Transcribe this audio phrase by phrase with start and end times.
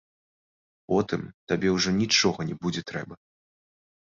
[0.93, 1.21] Потым
[1.53, 3.13] табе ўжо нічога не будзе трэба.